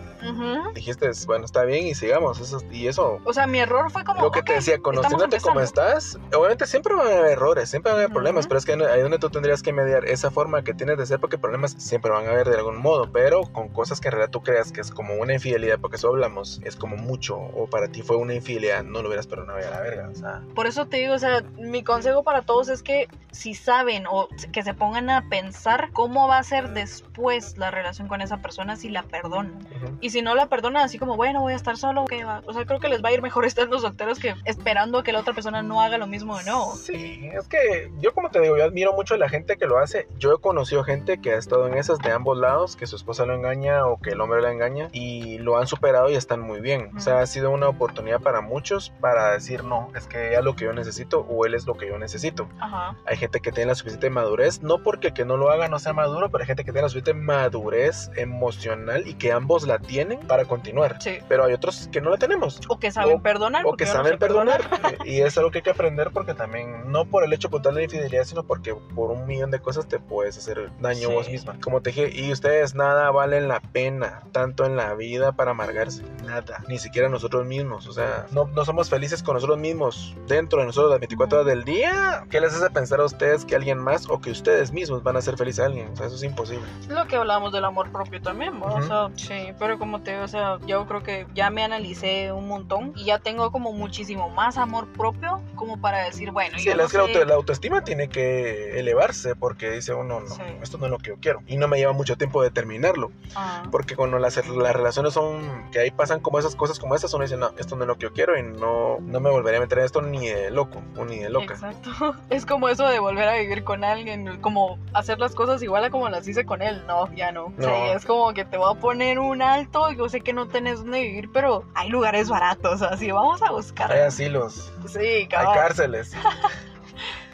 [0.74, 2.40] dijiste, bueno, está bien y sigamos.
[2.40, 3.20] Eso, y eso.
[3.24, 4.22] O sea, mi error fue como.
[4.22, 8.00] Lo que te decía, conociéndote como estás, obviamente siempre van a haber errores, siempre van
[8.00, 10.74] a haber problemas, pero es que ahí donde tú tendrías que mediar esa forma que
[10.74, 14.00] tienes de ser, porque problemas siempre van a haber de algún modo, pero con cosas
[14.00, 16.98] que en realidad tú creas que es como una infidelidad, porque eso hablamos, es como
[16.98, 20.16] mucho, o para ti fue una infidelidad, no lo hubieras perdonado a la verga, o
[20.16, 20.42] sea.
[20.56, 24.28] Por eso te digo, o sea, mi consejo para todos es que si saben o
[24.52, 28.76] que se pongan a pensar cómo va a ser después la relación con esa persona
[28.76, 29.68] si la perdonan.
[29.76, 29.98] Ujú.
[30.02, 32.42] Y si no la perdonan, así como, bueno, voy a estar solo, ¿qué va?
[32.46, 35.12] O sea, creo que les va a ir mejor estando solteros que esperando a que
[35.12, 36.76] la otra persona no haga lo mismo de nuevo.
[36.76, 39.78] Sí, es que yo como te digo, yo admiro mucho a la gente que lo
[39.80, 40.08] hace.
[40.18, 43.26] Yo he conocido gente que ha estado en esas de ambos lados, que su esposa
[43.26, 46.62] lo engaña o que el hombre la engaña y lo han superado y están muy
[46.62, 46.92] bien.
[46.96, 50.46] O sea, ha sido una oportunidad para muchos para decir, no, es que ella es
[50.46, 52.48] lo que yo necesito o él es lo que yo necesito.
[52.60, 52.96] Ajá.
[53.06, 55.94] Hay gente que tiene la suficiente madurez, no porque que no lo haga no sea
[55.94, 60.20] maduro, pero hay gente que tiene la suficiente madurez emocional y que ambos la tienen
[60.22, 61.02] para continuar.
[61.02, 61.18] Sí.
[61.28, 62.60] Pero hay otros que no la tenemos.
[62.70, 63.66] O que saben O- perdonar.
[63.66, 64.62] O que yo no saben sé perdonar.
[65.06, 67.84] y es algo que hay que aprender porque también, no por el hecho de la
[67.84, 68.61] infidelidad, sino porque
[68.96, 71.14] por un millón de cosas te puedes hacer daño Sí.
[71.14, 71.58] vos misma.
[71.62, 76.04] Como te dije, y ustedes nada valen la pena, tanto en la vida para amargarse.
[76.26, 76.64] Nada.
[76.68, 77.88] Ni siquiera nosotros mismos.
[77.88, 81.48] O sea, no, no somos felices con nosotros mismos dentro de nosotros las 24 horas
[81.48, 82.26] del día.
[82.30, 85.20] ¿Qué les hace pensar a ustedes que alguien más o que ustedes mismos van a
[85.20, 85.90] hacer feliz a alguien?
[85.90, 86.66] O sea, eso es imposible.
[86.90, 88.68] Lo que hablábamos del amor propio también, ¿no?
[88.68, 88.78] Ujú.
[88.78, 92.32] o sea, sí, pero como te digo, o sea, yo creo que ya me analicé
[92.32, 96.66] un montón y ya tengo como muchísimo más amor propio como para decir, bueno, Sí,
[96.66, 100.20] yo no es que la sé- auto- la autoestima tiene que elevarse porque dice uno,
[100.22, 100.42] no, Sí.
[100.62, 101.42] esto no es lo que yo quiero.
[101.48, 103.12] Y no me lleva mucho tiempo determinarlo.
[103.36, 107.14] Ah, Porque cuando las, las relaciones son que ahí pasan como esas cosas como estas,
[107.14, 109.58] uno dice, no, esto no es lo que yo quiero y no, no me volveré
[109.58, 111.54] a meter en esto ni de loco o ni de loca.
[111.54, 111.90] Exacto.
[112.30, 115.90] Es como eso de volver a vivir con alguien, como hacer las cosas igual a
[115.90, 116.84] como las hice con él.
[116.88, 117.54] No, ya no.
[117.58, 117.68] No.
[117.68, 119.92] Sí, es como que te voy a poner un alto.
[119.92, 123.92] Yo sé que no tenés donde vivir, pero hay lugares baratos, así vamos a buscar.
[123.92, 125.54] Hay asilos, Sí, hay cabal.
[125.58, 126.14] cárceles.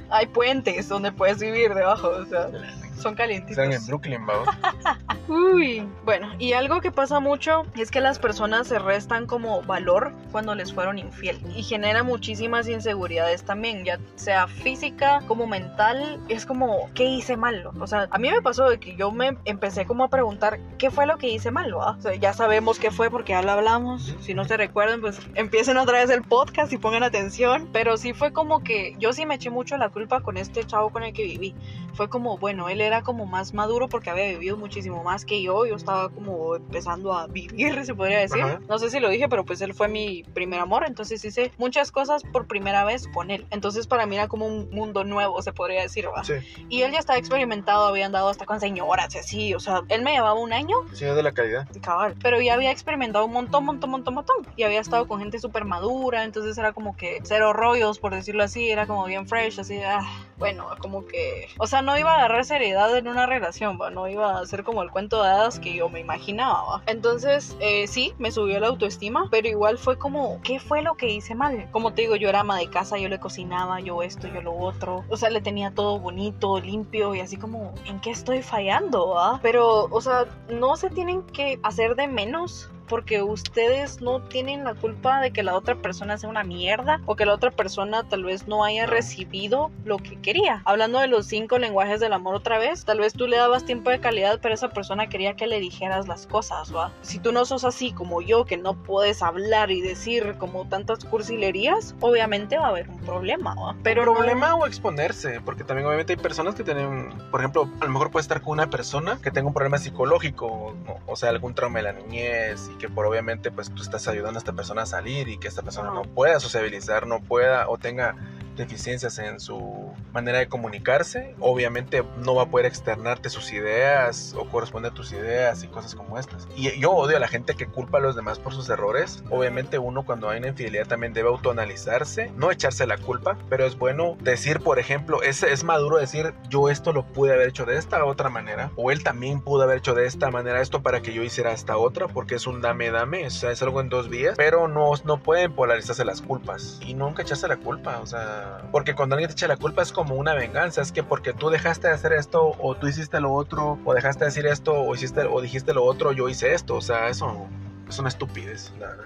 [0.10, 2.50] Hay puentes donde puedes vivir debajo, o sea,
[2.98, 3.64] son calientitos.
[3.64, 4.50] Están en Brooklyn, vamos.
[5.28, 10.14] Uy, bueno, y algo que pasa mucho es que las personas se restan como valor
[10.32, 16.46] cuando les fueron infiel y genera muchísimas inseguridades también, ya sea física como mental, es
[16.46, 17.68] como, ¿qué hice mal?
[17.80, 20.92] O sea, a mí me pasó de que yo me empecé como a preguntar, ¿qué
[20.92, 21.68] fue lo que hice mal?
[21.78, 21.92] va?
[21.92, 25.20] O sea, ya sabemos qué fue porque ya lo hablamos, si no se recuerdan, pues
[25.36, 29.26] empiecen otra vez el podcast y pongan atención, pero sí fue como que yo sí
[29.26, 31.56] me eché mucho la culpa con este chavo con el que viví
[31.98, 35.66] fue como, bueno, él era como más maduro porque había vivido muchísimo más que yo,
[35.66, 38.42] yo estaba como empezando a vivir, se podría decir.
[38.42, 38.60] Ajá.
[38.68, 41.92] No sé si lo dije, pero pues él fue mi primer amor, entonces hice muchas
[41.92, 43.46] cosas por primera vez con él.
[43.52, 46.24] Entonces para mí era como un mundo nuevo, se podría decir, ¿va?
[46.24, 46.34] Sí,
[46.70, 50.02] Y él ya estaba experimentado, había andado hasta con señoras y así, o sea, él
[50.02, 51.68] me llevaba un año es de la calidad.
[51.82, 52.16] cabal.
[52.22, 54.36] Pero ya había experimentado un montón, montón, montón, montón.
[54.56, 58.44] Y había estado con gente súper madura, entonces era como que cero rollos, por decirlo
[58.44, 60.02] así, era como bien fresh, así, ah,
[60.38, 61.48] bueno, como que...
[61.60, 63.90] O sea, no iba a agarrar seriedad en una relación, ¿va?
[63.90, 66.84] No iba a ser como el cuento de hadas que yo me imaginaba.
[66.86, 71.10] Entonces, eh, sí, me subió la autoestima, pero igual fue como, ¿qué fue lo que
[71.10, 71.70] hice mal?
[71.72, 74.56] Como te digo, yo era ama de casa, yo le cocinaba, yo esto, yo lo
[74.56, 75.04] otro.
[75.10, 79.18] O sea, le tenía todo bonito, limpio y así como, ¿en qué estoy fallando?
[79.42, 84.74] Pero, o sea, no se tienen que hacer de menos porque ustedes no tienen la
[84.74, 88.24] culpa de que la otra persona sea una mierda o que la otra persona tal
[88.24, 88.92] vez no haya No.
[88.92, 90.62] recibido lo que quería.
[90.66, 93.90] Hablando de los cinco lenguajes del amor otra vez, tal vez tú le dabas tiempo
[93.90, 96.92] de calidad, pero esa persona quería que le dijeras las cosas, ¿va?
[97.02, 101.04] Si tú no sos así como yo, que no puedes hablar y decir como tantas
[101.06, 103.76] cursilerías, obviamente va a haber un problema, ¿va?
[103.84, 107.86] Pero no- problema o exponerse, porque también obviamente hay personas que tienen, por ejemplo, a
[107.86, 111.30] lo mejor puede estar con una persona que tenga un problema psicológico, o, o sea,
[111.30, 114.84] algún trauma de la niñez que por obviamente pues tú estás ayudando a esta persona
[114.84, 118.16] a salir y que esta persona no pueda sociabilizar, no pueda o tenga
[118.58, 124.46] deficiencias en su manera de comunicarse, obviamente no va a poder externarte sus ideas o
[124.50, 126.48] corresponder a tus ideas y cosas como estas.
[126.56, 129.24] Y yo odio a la gente que culpa a los demás por sus errores.
[129.30, 133.78] Obviamente uno cuando hay una infidelidad también debe autoanalizarse, no echarse la culpa, pero es
[133.78, 137.78] bueno decir, por ejemplo, es, es maduro decir, yo esto lo pude haber hecho de
[137.78, 141.14] esta otra manera, o él también pudo haber hecho de esta manera esto para que
[141.14, 144.10] yo hiciera esta otra, porque es un dame, dame, o sea, es algo en dos
[144.10, 148.47] vías, pero no, no pueden polarizarse las culpas y nunca echarse la culpa, o sea,
[148.72, 151.50] porque cuando alguien te echa la culpa es como una venganza, es que porque tú
[151.50, 154.94] dejaste de hacer esto, o tú hiciste lo otro, o dejaste de decir esto, o
[154.96, 157.48] hiciste, o dijiste lo otro, yo hice esto, o sea, eso
[157.88, 159.06] es una estupidez, la verdad.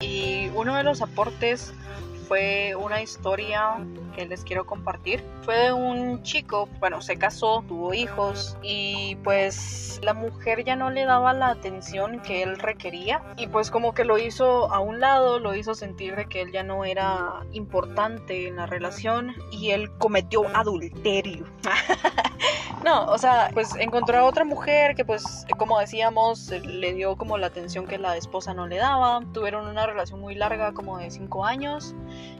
[0.00, 1.72] Y uno de los aportes
[2.32, 3.76] fue una historia
[4.16, 5.22] que les quiero compartir.
[5.42, 10.88] Fue de un chico, bueno, se casó, tuvo hijos y pues la mujer ya no
[10.88, 14.98] le daba la atención que él requería y pues como que lo hizo a un
[14.98, 19.72] lado, lo hizo sentir de que él ya no era importante en la relación y
[19.72, 21.44] él cometió adulterio.
[22.84, 27.38] No, o sea, pues encontró a otra mujer que pues, como decíamos, le dio como
[27.38, 29.20] la atención que la esposa no le daba.
[29.32, 31.94] Tuvieron una relación muy larga, como de cinco años.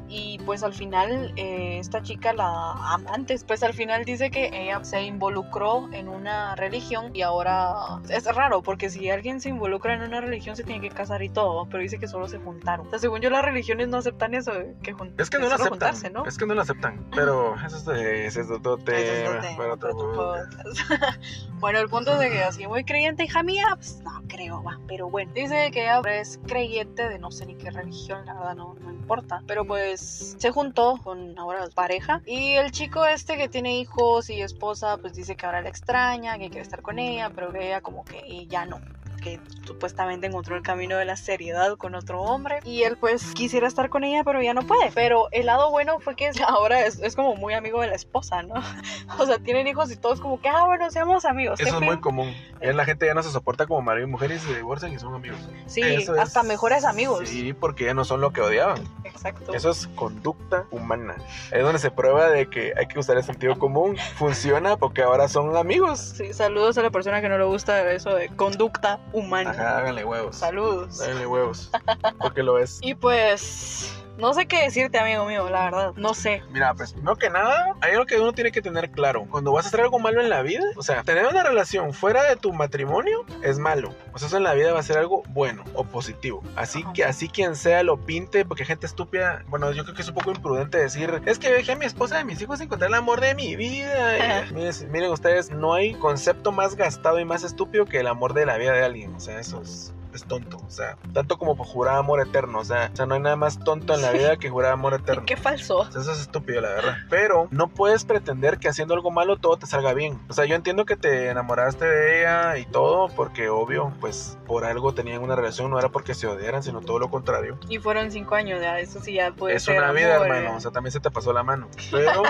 [0.08, 2.74] Y pues al final, eh, esta chica, la
[3.06, 7.72] antes, pues al final dice que ella se involucró en una religión y ahora
[8.10, 11.30] es raro porque si alguien se involucra en una religión se tiene que casar y
[11.30, 12.88] todo, pero dice que solo se juntaron.
[12.88, 15.94] O sea, según yo las religiones no aceptan eso, que Es que no lo aceptan,
[16.12, 16.26] ¿no?
[16.26, 19.40] Es que no lo aceptan, pero eso es, es otro tema,
[21.60, 24.78] bueno, el punto de que así muy creyente, hija mía, pues no creo, va.
[24.88, 28.56] Pero bueno, dice que ella es creyente de no sé ni qué religión, la verdad
[28.56, 29.42] no, no importa.
[29.46, 32.20] Pero pues se juntó con ahora pareja.
[32.26, 36.36] Y el chico este que tiene hijos y esposa, pues dice que ahora la extraña,
[36.36, 38.78] que quiere estar con ella, pero que ella como que ya no
[39.22, 43.68] que supuestamente encontró el camino de la seriedad con otro hombre y él pues quisiera
[43.68, 44.90] estar con ella pero ya no puede.
[44.94, 48.42] Pero el lado bueno fue que ahora es, es como muy amigo de la esposa,
[48.42, 48.54] ¿no?
[49.18, 51.60] O sea, tienen hijos y todos como que, ah, bueno, seamos amigos.
[51.60, 52.34] Eso es muy común.
[52.60, 55.14] La gente ya no se soporta como marido y mujer y se divorcian y son
[55.14, 55.38] amigos.
[55.66, 55.82] Sí,
[56.18, 57.28] hasta mejores amigos.
[57.28, 58.82] Sí, porque ya no son lo que odiaban.
[59.04, 59.52] Exacto.
[59.52, 61.16] Eso es conducta humana.
[61.50, 63.96] Es donde se prueba de que hay que usar el sentido común.
[64.16, 66.14] Funciona porque ahora son amigos.
[66.16, 69.50] Sí, saludos a la persona que no le gusta eso de conducta humano.
[69.50, 70.36] Ajá, háganle huevos.
[70.36, 71.00] Saludos.
[71.00, 71.70] Háganle huevos.
[72.18, 72.78] Porque lo es.
[72.82, 75.92] Y pues no sé qué decirte, amigo mío, la verdad.
[75.96, 76.42] No sé.
[76.50, 79.26] Mira, pues primero que nada, hay algo que uno tiene que tener claro.
[79.30, 82.22] Cuando vas a hacer algo malo en la vida, o sea, tener una relación fuera
[82.24, 83.94] de tu matrimonio es malo.
[84.12, 86.42] O sea, eso en la vida va a ser algo bueno o positivo.
[86.56, 90.08] Así que así quien sea lo pinte, porque gente estúpida, bueno, yo creo que es
[90.08, 92.90] un poco imprudente decir, es que dejé a mi esposa y a mis hijos encontrar
[92.90, 94.46] el amor de mi vida.
[94.52, 98.46] miren, miren ustedes, no hay concepto más gastado y más estúpido que el amor de
[98.46, 99.14] la vida de alguien.
[99.14, 100.58] O sea, eso es es tonto.
[100.58, 102.60] O sea, tanto como jurar amor eterno.
[102.60, 104.94] O sea, o sea, no hay nada más tonto en la vida que jurar amor
[104.94, 105.24] eterno.
[105.26, 105.88] Qué falso.
[105.88, 106.96] eso es estúpido, la verdad.
[107.10, 110.18] Pero no puedes pretender que haciendo algo malo todo te salga bien.
[110.28, 114.64] O sea, yo entiendo que te enamoraste de ella y todo, porque obvio, pues por
[114.64, 117.58] algo tenían una relación, no era porque se odiaran, sino todo lo contrario.
[117.68, 120.56] Y fueron cinco años, ya, eso sí ya puede es una vida, hermano.
[120.56, 121.68] O sea, también se te pasó la mano.
[121.90, 122.22] Pero.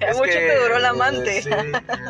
[0.00, 1.42] es mucho te duró el amante.
[1.42, 1.50] sí,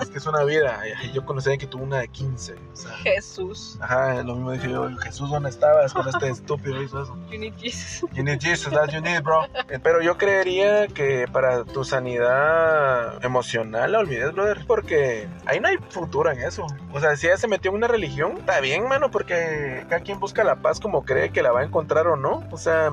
[0.01, 0.81] es que es una vida.
[1.13, 2.55] Yo conocí a alguien que tuvo una de 15.
[2.55, 3.79] O sea, Jesús.
[3.81, 4.69] Ajá, lo mismo dije
[5.03, 7.17] Jesús, ¿dónde estabas con este estúpido hizo eso?
[7.31, 8.11] You need Jesus.
[8.15, 9.45] You need Jesus, that's you need, bro.
[9.69, 15.69] Eh, pero yo creería que para tu sanidad emocional la olvides, brother, porque ahí no
[15.69, 16.67] hay futuro en eso.
[16.93, 20.21] O sea, si ella se metió en una religión, está bien, mano, porque cada quien
[20.21, 22.45] busca la paz como cree que la va a encontrar o no.
[22.51, 22.91] O sea,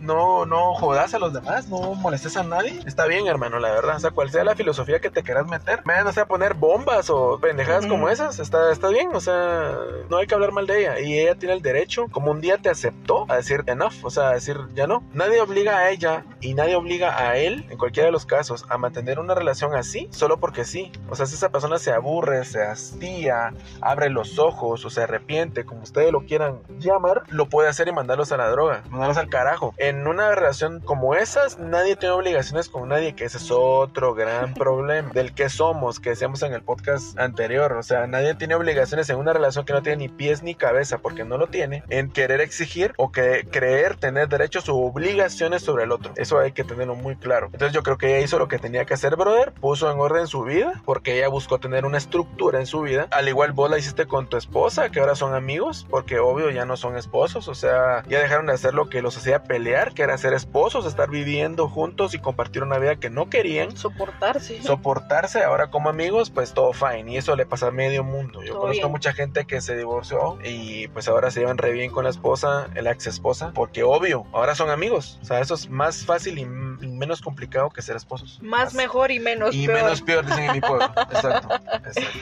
[0.00, 2.80] no, no, jodas a los demás, no molestes a nadie.
[2.86, 3.96] Está bien, hermano, la verdad.
[3.96, 7.10] O sea, cual sea la filosofía que te quieras meter, me no a poner bombas
[7.10, 9.10] o pendejadas como esas, está, está bien.
[9.14, 9.74] O sea,
[10.08, 11.00] no hay que hablar mal de ella.
[11.00, 14.28] Y ella tiene el derecho, como un día te aceptó, a decir enough, o sea,
[14.28, 15.02] a decir ya no.
[15.12, 18.78] Nadie obliga a ella y nadie obliga a él, en cualquiera de los casos, a
[18.78, 20.92] mantener una relación así, solo porque sí.
[21.08, 25.64] O sea, si esa persona se aburre, se hastía, abre los ojos o se arrepiente,
[25.64, 29.28] como ustedes lo quieran llamar, lo puede hacer y mandarlos a la droga, mandarlos al
[29.28, 29.74] carajo.
[29.78, 34.54] En una relación como esas, nadie tiene obligaciones con nadie, que ese es otro gran
[34.54, 37.72] problema del que somos, que decíamos en el podcast anterior.
[37.72, 40.98] O sea, nadie tiene obligaciones en una relación que no tiene ni pies ni cabeza,
[41.04, 45.84] porque no lo tiene, en querer exigir o que creer tener derechos o obligaciones sobre
[45.84, 46.12] el otro.
[46.16, 47.50] Eso hay que tenerlo muy claro.
[47.52, 50.26] Entonces yo creo que ella hizo lo que tenía que hacer, brother, puso en orden
[50.26, 53.06] su vida, porque ella buscó tener una estructura en su vida.
[53.10, 56.64] Al igual vos la hiciste con tu esposa, que ahora son amigos, porque obvio ya
[56.64, 60.04] no son esposos, o sea, ya dejaron de hacer lo que los hacía pelear, que
[60.04, 63.76] era ser esposos, estar viviendo juntos y compartir una vida que no querían.
[63.76, 64.62] Soportarse.
[64.62, 67.12] Soportarse, ahora como amigos, pues todo fine.
[67.12, 68.42] Y eso le pasa a medio mundo.
[68.42, 72.04] Yo conozco mucha gente que se divorció y pues ahora se llevan re bien con
[72.04, 75.18] la esposa, la ex esposa, porque obvio, ahora son amigos.
[75.20, 78.38] O sea, eso es más fácil y, menos complicado que ser esposos.
[78.40, 79.78] Más mejor y menos y peor.
[79.78, 80.84] Y menos peor, dicen en mi pueblo.
[81.10, 81.54] Exacto,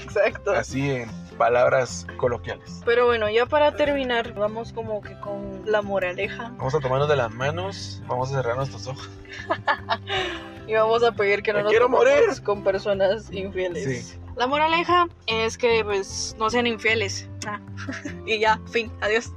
[0.02, 0.52] exacto.
[0.52, 2.80] Así en palabras coloquiales.
[2.84, 6.52] Pero bueno, ya para terminar, vamos como que con la moraleja.
[6.56, 9.08] Vamos a tomarnos de las manos, vamos a cerrar nuestros ojos.
[10.66, 14.06] y vamos a pedir que no nos quiero morir con personas infieles.
[14.08, 14.18] Sí.
[14.36, 17.28] La moraleja es que pues no sean infieles.
[17.46, 17.60] Ah.
[18.26, 19.32] y ya, fin, adiós.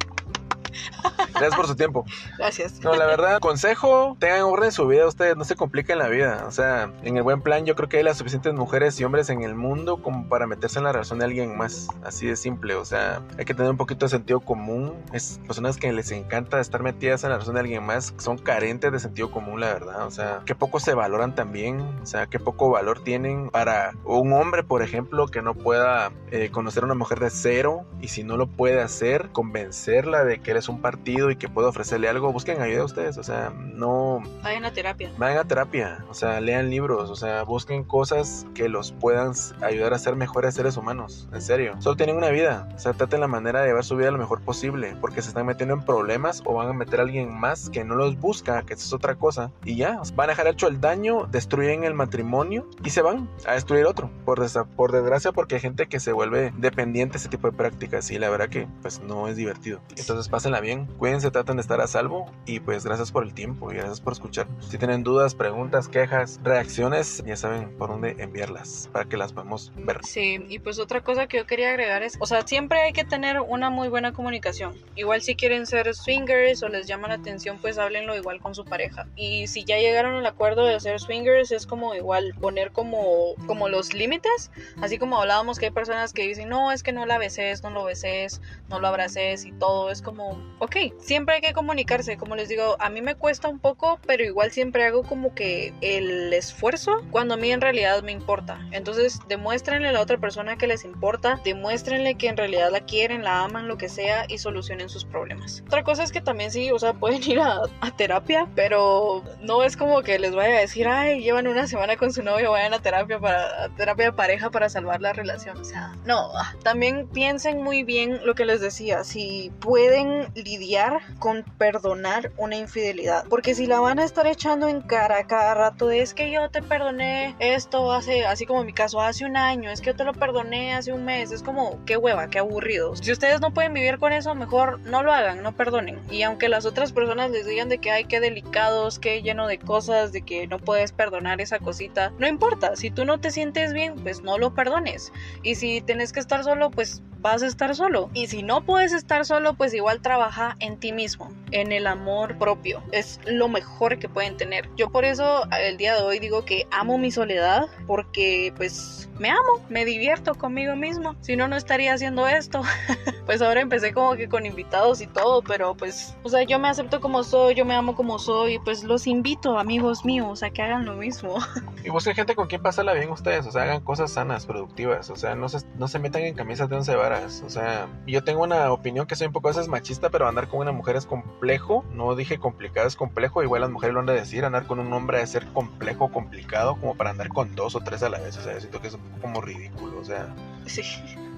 [1.30, 2.06] Gracias por su tiempo.
[2.38, 2.80] Gracias.
[2.82, 6.46] No, la verdad, consejo, tengan orden en su vida, ustedes no se compliquen la vida.
[6.48, 9.30] O sea, en el buen plan, yo creo que hay las suficientes mujeres y hombres
[9.30, 11.88] en el mundo como para meterse en la relación de alguien más.
[12.04, 12.76] Así de simple.
[12.76, 14.94] O sea, hay que tener un poquito de sentido común.
[15.14, 18.92] Es personas que les encanta estar metidas en la relación de alguien más, son carentes
[18.92, 20.06] de sentido común, la verdad.
[20.06, 21.82] O sea, que poco se valoran también.
[22.02, 26.50] O sea, que poco valor tienen para un hombre, por ejemplo, que no pueda eh,
[26.52, 30.52] conocer a una mujer de cero y si no lo puede hacer, convencerla de que
[30.52, 33.18] eres un partido y que puede ofrecerle algo, busquen ayuda a ustedes.
[33.18, 34.22] O sea, no.
[34.44, 35.12] Vayan a terapia.
[35.18, 36.06] Vayan a terapia.
[36.10, 37.10] O sea, lean libros.
[37.10, 41.28] O sea, busquen cosas que los puedan ayudar a ser mejores seres humanos.
[41.34, 41.76] En serio.
[41.80, 42.68] Solo tienen una vida.
[42.76, 44.96] O sea, traten la manera de llevar su vida lo mejor posible.
[45.02, 47.96] Porque se están metiendo en problemas o van a meter a alguien más que no
[47.96, 49.52] los busca, que eso es otra cosa.
[49.64, 53.54] Y ya, van a dejar hecho el daño, destruyen el matrimonio y se van a
[53.54, 54.10] destruir otro.
[54.26, 58.10] Por, por desgracia, porque hay gente que se vuelve dependiente de ese tipo de prácticas.
[58.12, 59.82] Y la verdad que pues no es divertido.
[59.96, 60.86] Entonces pásenla bien.
[60.98, 62.32] Cuídense, traten de estar a salvo.
[62.46, 64.48] Y pues gracias por el tiempo y gracias por escuchar.
[64.60, 69.72] Si tienen dudas, preguntas, quejas, reacciones, ya saben por dónde enviarlas para que las podamos
[69.76, 70.00] ver.
[70.04, 73.04] Sí, y pues otra cosa que yo quería agregar es, o sea, siempre hay que
[73.04, 74.76] tener una muy buena comunicación.
[74.96, 78.66] Igual si quieren ser swingers o les llama la atención, pues háblenlo igual con su
[78.66, 79.08] pareja.
[79.16, 83.70] Y si ya llegaron al acuerdo de ser swingers, es como igual poner como, como
[83.70, 87.18] los límites, así como hablábamos que hay personas que dicen, no, es que no la
[87.18, 91.54] beses, no lo beses, no lo abraces y todo, es como, ok, siempre hay que
[91.54, 95.34] comunicarse, como les digo, a mí me cuesta un poco, pero igual siempre hago como
[95.34, 98.60] que el esfuerzo cuando a mí en realidad me importa.
[98.72, 103.24] Entonces, demuéstrenle a la otra persona que les importa, demuéstrenle que en realidad la quieren,
[103.24, 105.64] la aman, lo que sea, y solucionen sus problemas.
[105.68, 107.62] Otra cosa es que también sí, o sea, pueden ir a,
[107.98, 112.12] terapia, pero no es como que les vaya a decir, ay, llevan una semana con
[112.12, 115.58] su novio, vayan a terapia para terapia de pareja para salvar la relación.
[115.58, 116.32] O sea, no,
[116.64, 123.26] también piensen muy bien lo que les decía, si pueden lidiar con perdonar una infidelidad,
[123.30, 126.50] porque si la van a estar echando en cara cada rato de es que yo
[126.50, 129.96] te perdoné esto hace, así como en mi caso, hace un año, es que yo
[129.96, 132.96] te lo perdoné hace un mes, es como, qué hueva, qué aburrido.
[132.96, 136.00] Si ustedes no pueden vivir con eso, mejor no lo hagan, no perdonen.
[136.12, 139.58] Y aunque las otras personas les digan de que hay que delicados, que lleno de
[139.58, 143.74] cosas, de que no puedes perdonar esa cosita, no importa, si tú no te sientes
[143.74, 145.12] bien, pues no lo perdones.
[145.44, 148.10] Y si tienes que estar solo, pues vas a estar solo.
[148.14, 152.38] Y si no puedes estar solo, pues igual trabaja en ti mismo, en el amor
[152.38, 152.84] propio.
[152.92, 154.70] Es lo mejor que pueden tener.
[154.76, 159.30] Yo por eso el día de hoy digo que amo mi soledad porque pues me
[159.30, 161.16] amo, me divierto conmigo mismo.
[161.22, 162.62] Si no, no estaría haciendo esto.
[163.26, 166.68] pues ahora empecé como que con invitados y todo, pero pues, o sea, yo me
[166.68, 170.62] acepto como soy, yo me amo como soy, pues los invito, amigos míos, a que
[170.62, 171.38] hagan lo mismo.
[171.84, 175.16] y busquen gente con quien pasarla bien ustedes, o sea, hagan cosas sanas, productivas, o
[175.16, 178.72] sea, no se, no se metan en camisas de once o sea, yo tengo una
[178.72, 181.84] opinión que soy un poco a veces machista, pero andar con una mujer es complejo,
[181.92, 184.92] no dije complicado, es complejo, igual las mujeres lo han de decir, andar con un
[184.94, 188.38] hombre de ser complejo, complicado, como para andar con dos o tres a la vez,
[188.38, 190.34] o sea, siento que es un poco como ridículo, o sea.
[190.66, 190.82] Sí.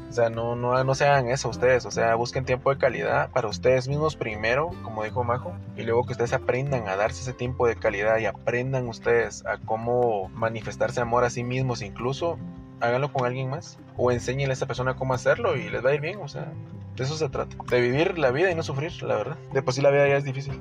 [0.10, 3.30] O sea, no, no, no se hagan eso ustedes, o sea, busquen tiempo de calidad
[3.32, 7.34] para ustedes mismos primero, como dijo Majo, y luego que ustedes aprendan a darse ese
[7.34, 12.40] tiempo de calidad y aprendan ustedes a cómo manifestarse amor a sí mismos, incluso
[12.80, 15.94] háganlo con alguien más o enséñenle a esa persona cómo hacerlo y les va a
[15.94, 16.52] ir bien, o sea,
[16.96, 19.38] de eso se trata, de vivir la vida y no sufrir, la verdad.
[19.54, 20.60] De por sí la vida ya es difícil.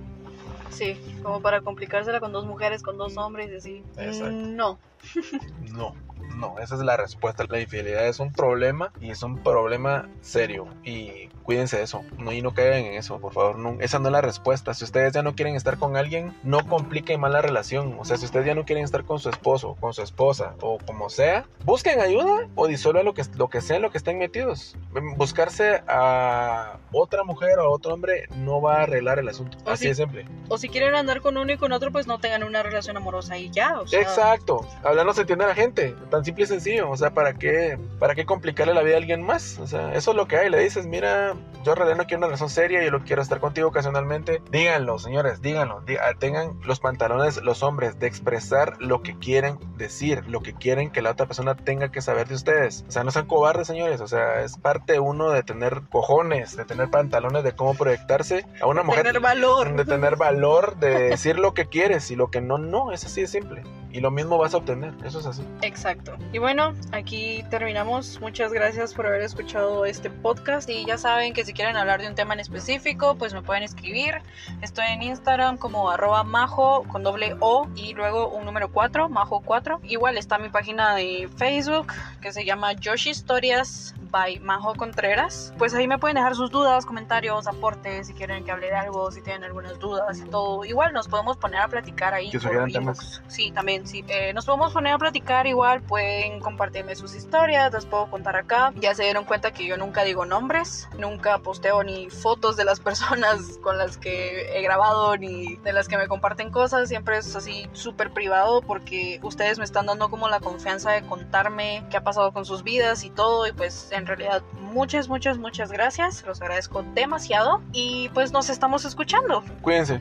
[0.70, 3.85] Sí, como para complicársela con dos mujeres, con dos hombres y así.
[3.96, 4.33] Exacto.
[4.33, 4.79] No.
[5.72, 5.94] no.
[6.37, 7.44] No, esa es la respuesta.
[7.48, 10.66] La infidelidad es un problema y es un problema serio.
[10.85, 12.05] Y cuídense de eso.
[12.19, 13.59] No, y no caigan en eso, por favor.
[13.59, 14.75] No, esa no es la respuesta.
[14.75, 17.97] Si ustedes ya no quieren estar con alguien, no compliquen más la relación.
[17.99, 20.79] O sea, si ustedes ya no quieren estar con su esposo, con su esposa o
[20.85, 24.19] como sea, busquen ayuda o disuelvan lo que, lo que sea en lo que estén
[24.19, 24.77] metidos.
[25.17, 29.57] Buscarse a otra mujer o a otro hombre no va a arreglar el asunto.
[29.65, 30.27] Así de simple.
[30.49, 33.39] O si quieren andar con uno y con otro, pues no tengan una relación amorosa
[33.39, 33.81] y ya.
[33.81, 34.01] O sea...
[34.01, 34.67] Exacto.
[34.83, 35.95] Hablando se entiende a la gente.
[36.11, 36.91] Tan simple y sencillo.
[36.91, 39.59] O sea, ¿para qué, ¿para qué complicarle la vida a alguien más?
[39.61, 40.51] O sea, eso es lo que hay.
[40.51, 43.40] Le dices, mira, yo en realidad no quiero una relación seria, yo lo quiero estar
[43.40, 44.40] contigo ocasionalmente.
[44.51, 45.83] Díganlo, señores, díganlo.
[46.01, 50.90] Ah, tengan los pantalones, los hombres, de expresar lo que quieren decir, lo que quieren
[50.90, 52.85] que la otra persona tenga que saber de ustedes.
[52.88, 54.01] O sea, no sean cobardes, señores.
[54.01, 58.66] O sea, es parte uno de tener cojones, de tener pantalones, de cómo proyectarse a
[58.66, 59.03] una mujer.
[59.03, 59.75] De tener valor.
[59.75, 62.92] De tener valor, de decir lo que quieres y lo que no, no.
[62.92, 63.62] Es así de simple
[63.96, 64.92] y lo mismo vas a obtener.
[65.07, 65.42] Eso es así.
[65.62, 66.18] Exacto.
[66.31, 68.20] Y bueno, aquí terminamos.
[68.20, 70.68] Muchas gracias por haber escuchado este podcast.
[70.68, 73.62] Y ya saben que si quieren hablar de un tema en específico, pues me pueden
[73.62, 74.23] escribir.
[74.62, 79.41] Estoy en Instagram como arroba majo con doble O y luego un número 4, majo
[79.45, 79.81] 4.
[79.85, 85.53] Igual está mi página de Facebook que se llama Josh Historias by Majo Contreras.
[85.59, 89.11] Pues ahí me pueden dejar sus dudas, comentarios, aportes, si quieren que hable de algo,
[89.11, 90.64] si tienen algunas dudas y todo.
[90.64, 92.31] Igual nos podemos poner a platicar ahí.
[92.31, 93.23] Que sugieran temas.
[93.29, 94.05] Sí, también, sí.
[94.09, 98.73] Eh, nos podemos poner a platicar igual, pueden compartirme sus historias, las puedo contar acá.
[98.77, 102.81] Ya se dieron cuenta que yo nunca digo nombres, nunca posteo ni fotos de las
[102.87, 107.35] personas con las que he grabado ni de las que me comparten cosas, siempre es
[107.37, 112.05] así súper privado porque ustedes me están dando como la confianza de contarme qué ha
[112.05, 116.41] pasado con sus vidas y todo y pues en realidad muchas, muchas, muchas gracias, los
[116.41, 119.43] agradezco demasiado y pues nos estamos escuchando.
[119.63, 120.01] Cuídense.